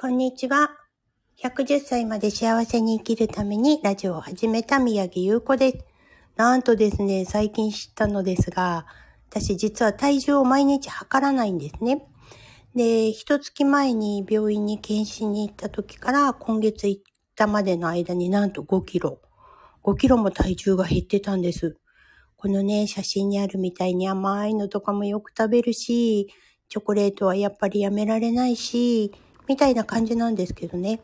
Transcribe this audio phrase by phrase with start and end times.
[0.00, 0.70] こんにちは。
[1.42, 5.78] 110歳まで幸せに生きるためにラジオを始めた宮城優子です。
[6.36, 8.86] なんとですね、最近知ったのですが、
[9.28, 12.06] 私実は体重を毎日測らないんですね。
[12.76, 17.02] で、一月前に病院に検診に行った時から今月行っ
[17.34, 19.20] たまでの間になんと5キロ。
[19.82, 21.76] 5キロも体重が減ってたんです。
[22.36, 26.28] このね、写真にあるみたいに甘いのとかもよく食べるし、
[26.68, 29.12] チョコレートはやっぱりやめられないし、
[29.48, 31.00] みたいな感じなんですけどね。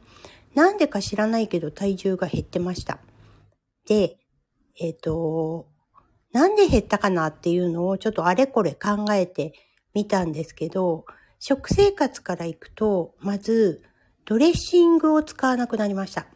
[0.55, 2.99] なんでか知らないけど体重が減ってました。
[3.87, 4.19] で、
[4.81, 5.67] えっ、ー、と、
[6.33, 9.55] なんで減ったかなっていうのをちょっとあれこれ考えて
[9.95, 11.05] みたんですけど、
[11.39, 13.83] 食生活からいくと、まず、
[14.25, 16.27] ドレッシングを使わなくなりました。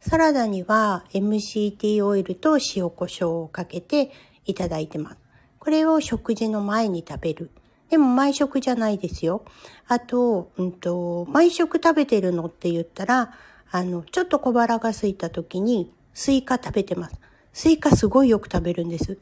[0.00, 4.10] サラダには MCT オイルと塩コショウをかけて
[4.44, 5.18] いただいてます。
[5.58, 7.50] これを食事の前に食べる。
[7.90, 9.44] でも毎食じゃないですよ。
[9.86, 13.32] あと、うんと、毎食食べてるのって言ったら、
[13.70, 17.16] あの、ちょっと小腹が空いた時にスイカ食べてます。
[17.52, 19.18] スイカすごいよく食べるんです。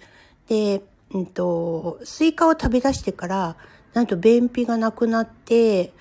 [0.49, 3.57] で、うんと、スイカを食べ出してから、
[3.93, 5.93] なんと便秘がなくなって、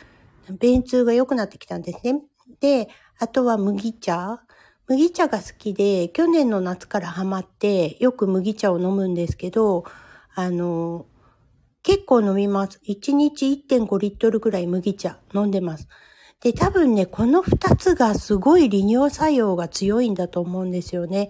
[0.60, 2.22] 便通が良くなってきたんですね。
[2.60, 4.42] で、あとは麦茶。
[4.88, 9.86] 麦茶が好きで、去年の夏からハマって、よく麦茶を飲むんですけど、
[10.36, 11.06] あの、
[11.84, 12.80] 結構飲みます。
[12.88, 15.88] 1日1.5リットルぐらい麦茶飲んでます。
[16.40, 21.30] で、多分ね、この2つがすごい利尿作用が強いんだと思うんですよね。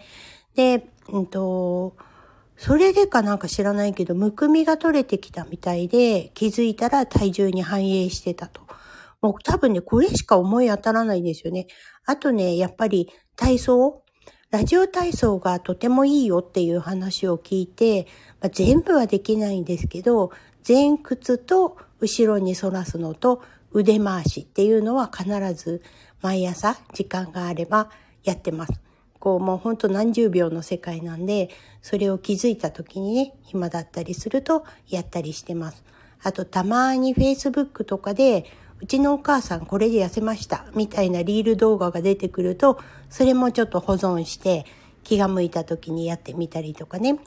[0.56, 1.96] で、うんと、
[2.56, 8.62] それでかなんか知らないけど、むくみが取れてきたみたいで、気づいたら体重に反映してたと。
[9.22, 11.68] もう多分ね、これしか思い当たらないんですよね。
[12.06, 14.03] あとね、やっぱり体操
[14.54, 18.06] ラジオ体操がとてもいいよっていう話を聞いて、
[18.40, 20.32] まあ、全部はできないんですけど、
[20.66, 25.82] 前屈と後ろに反らすのと腕回しっていうのは必ず
[26.22, 27.90] 毎朝時間があれば
[28.24, 28.80] やってます。
[29.18, 31.50] こうもうほんと何十秒の世界なんで、
[31.82, 35.84] それを気づいた時にね、暇だったりするとやったりしてます。
[36.22, 38.46] あとたまに Facebook とかで
[38.84, 42.78] うちのお母さんこれで痩せましたみたいなリール動画が出てくると、
[43.10, 44.66] それもちょっと保存して
[45.04, 47.18] 気が向いた時にやってみたりとかね。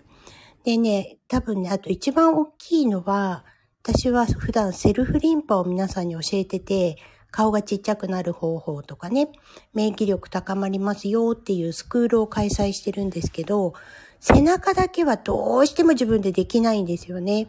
[0.64, 3.46] でね、多分ね、あと一番大きいのは、
[3.82, 6.98] 私は普段セルフリンパを皆さんに教えてて、
[7.30, 9.30] 顔がちっちゃくなる方法とかね、
[9.72, 13.72] 免疫力高まりますよっていうスクールを開催してるんですけど、
[14.20, 17.48] 背中だけはどうしても自分でできないんですよね。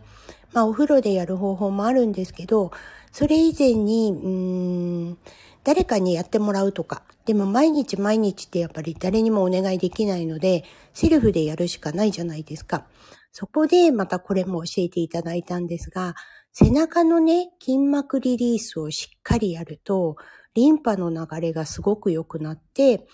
[0.54, 2.72] まあお風呂でやる方法もあるんですけど、
[3.12, 5.18] それ以前に、うーん、
[5.64, 10.64] 誰かにやってもらうとか、でも毎日毎日ってやっぱり誰にもお願いできないので、
[10.94, 12.86] セルフでやるしかないじゃないですか。
[13.32, 16.16] そこでまたこれも教えていただいたんですが、
[16.54, 20.16] 背中のね、筋膜リリースをしっかりやると、
[20.54, 23.06] リンパの流れがすごく良くなって、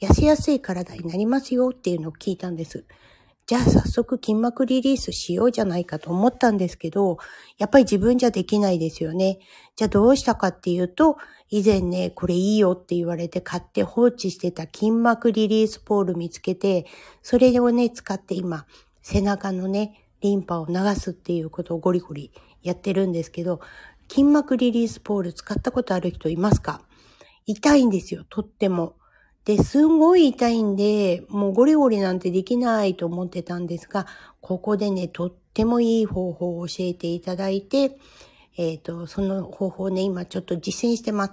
[0.00, 2.84] 痩せやすい体になりますよっていうのを聞いたんです。
[3.46, 7.16] じゃあ早速筋膜リリースしようじゃないかと思ったんですけど、
[7.56, 9.38] やっぱり自分じゃできないですよね。
[9.74, 11.16] じゃあどうしたかっていうと、
[11.48, 16.86] 以前ね、これいいよって言われて買って放置してた筋膜リリースポール見つけて、
[17.22, 18.66] それをね、使って今、
[19.00, 22.32] 背中のね、リンパを流すっていうことをゴリゴリ
[22.62, 23.60] やってるんですけど、
[24.10, 26.82] 筋膜リリースポール使ったことある人いますか？
[27.46, 28.97] 痛いんですよ、とっても。
[29.48, 34.06] で、すんごい痛いんで、もうゴリゴリなんてできないと思ってたんですが、
[34.42, 37.98] ここでね、とってもいい方法を教えていただいて、
[38.58, 41.32] えっ、ー、と、その方法ね、今ちょっと実践してます。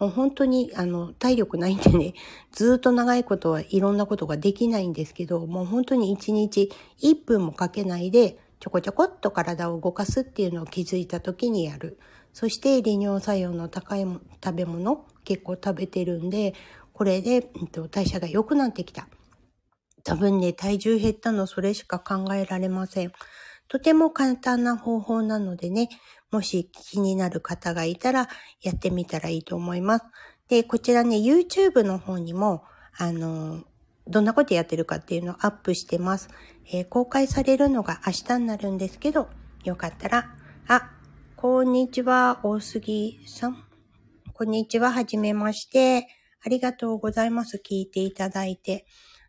[0.00, 2.14] もう本当に、あの、体力ないんでね、
[2.50, 12.00] ずっと長いことはいろんなことができないんですけど、もう本当に1日1分もかけないで、ちょこちょこっと体を動かすっていうのを気づいた時にやる。
[12.32, 14.04] そして利尿作用の高い
[14.42, 16.54] 食べ物結構食べてるんで、
[16.92, 19.08] これで、うん、と代謝が良くなってきた。
[20.04, 23.12] 多分ね、体重減ったのそれしか考えられません。
[23.68, 25.88] とても簡単な方法なのでね、
[26.30, 28.28] もし気になる方がいたら
[28.60, 30.04] やってみたらいいと思います。
[30.48, 32.64] で、こちらね、YouTube の方にも、
[32.98, 33.62] あの、
[34.06, 36.28] どんなことやってるかっていうのをアップしてます。
[36.66, 39.28] えー、公開されるのが明日になるんですけど、
[39.64, 40.34] よかったら、
[40.68, 40.90] あ、
[41.36, 43.64] こんにちは、大杉さん。
[44.34, 46.21] こんにちは、はじめまして。
[46.44, 47.62] ありがとうございます。
[47.64, 48.86] 聞いていただいて。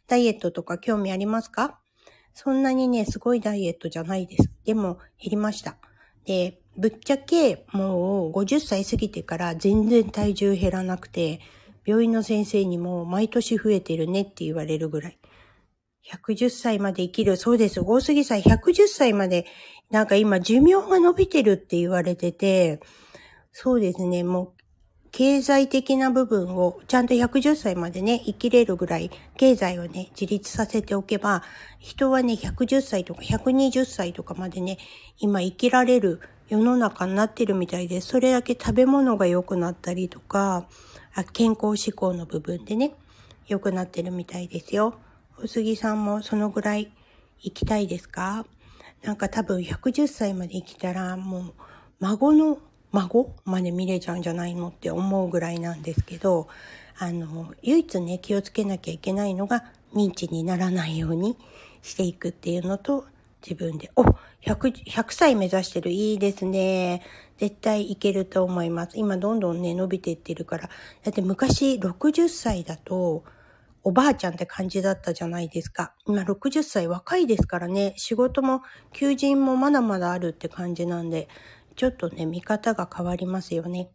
[0.07, 1.79] ダイエットとか興味ありますか？
[2.33, 4.49] そんなにね、すごいダイエットじゃないです。
[4.65, 5.77] でも、減りました。
[6.25, 11.39] で、ぶっちゃけ、もう50歳過ぎてから全然体重減らなくて、
[11.85, 15.19] 病院の先生にも毎年増えてるねって言われるぐらい。
[16.11, 17.37] 110歳まで生きる。
[17.37, 17.79] そうです。
[17.81, 19.45] 大杉さん110歳まで、
[19.91, 22.81] なんか今寿命が伸びてるって言われてて、
[23.51, 24.23] そうですね。
[24.23, 24.62] もう
[25.13, 31.43] 経済的な部分をちゃんと110歳までね、生きれるぐらい経済をね、自立させておけば、
[31.77, 34.79] 人はね、110歳とか120歳とかまでね、
[35.19, 36.19] 今生きられる
[36.49, 40.65] 世の中になってるみたいで、それだけ食べ物が良くなったりとか、
[41.31, 42.95] 健康志向の部分でね、
[43.47, 44.95] 良くなってるみたいですよ。
[45.43, 46.91] お杉さんもそのぐらい
[47.39, 48.47] 生きたいですか？
[49.03, 51.53] なんか多分110歳まで生きたらもう
[51.99, 52.57] 孫の
[52.93, 53.35] 孫？
[53.43, 56.47] まで見れちゃうんじゃないのって思うぐらいなんですけど、
[56.97, 61.37] あの、唯一ね、気をつけなきゃいけないのが認知にならないように
[61.81, 63.05] していくっていうのと、
[63.41, 65.91] 自分で、お 100, 100歳目指してる。
[65.91, 67.01] いいですね。
[67.37, 68.91] 絶対いけると思います。
[68.95, 70.69] 今どんどんね、伸びていってるから。
[71.03, 73.23] だって昔60歳だと、
[73.83, 75.93] おばあちゃんって感じだったじゃないですか。
[76.07, 78.61] 今60歳若いですからね、仕事も
[78.93, 81.27] 求人もまだまだあるって感じなんで、
[81.75, 83.89] ちょっとね、見方が変わりますよね。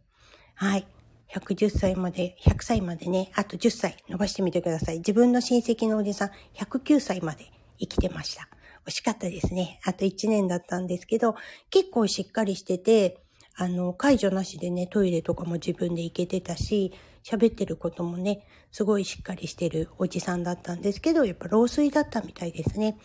[0.55, 0.87] はい。
[1.31, 4.97] 110歳まで、100歳までね、あと10歳伸ばしてみてください。
[4.97, 7.45] 自分の親戚のおじさん、109歳まで
[7.79, 8.49] 生きてました。
[8.87, 9.79] 惜しかったですね。
[9.85, 11.35] あと1年だったんですけど、
[11.69, 13.21] 結構しっかりしてて、
[13.55, 16.93] あの、解除なしでね、トイレとかも自分で行けてたし、
[17.23, 22.97] 喋ってることもね、すごいしっかりしてるおじさんだったんですけど、やっぱ老衰だったみたいですね。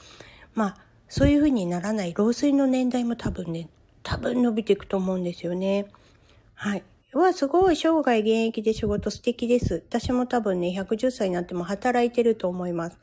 [0.55, 0.76] まあ、
[1.09, 3.69] そういう風にならない老衰の年代も多分ね、
[4.05, 5.87] 多分伸びていくと思うんですよね。
[6.55, 6.85] はい。
[7.15, 9.83] わ、すごい、生涯現役で仕事素敵です。
[9.89, 12.99] 私も多分ね、110歳になっても働いてると思います。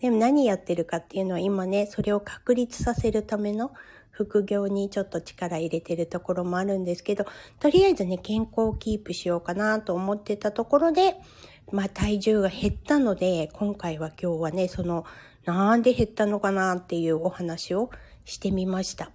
[0.00, 3.72] でも何やってるかっていうのは今ね、それを確立させるための
[4.10, 7.26] 副業にちょっと力入れてるところもあるんですけど、
[7.60, 11.16] とりあえずね、健康をキープしようかなと思ってたところで、
[11.70, 15.04] まあ体重が減ったので、今回は今日はね、その、
[15.44, 17.90] なんで減ったのかなっていうお話を
[18.24, 19.10] してみました。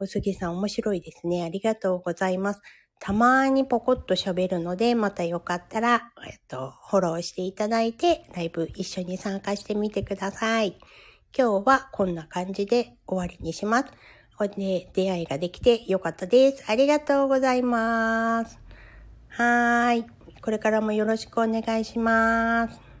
[0.00, 1.42] おすぎさん面白いですね。
[1.44, 2.60] ありがとうございます。
[3.00, 10.78] たまにポコッと喋るので、またよかったら、えっと、フォローしていただいて、ライブ一緒に参加してみてください。
[11.36, 13.86] 今日はこんな感じで終わりにします。
[14.56, 16.64] で出会いができてよかったです。
[16.66, 18.58] ありがとうございます。
[19.28, 20.06] はーい。
[20.40, 22.93] これからもよろしくお願いします。